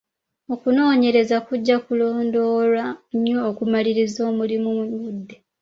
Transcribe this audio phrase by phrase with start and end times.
[0.53, 5.35] Okunoonyereza kujja kulondoolwa nnyo okumaliriza omulimu bu budde.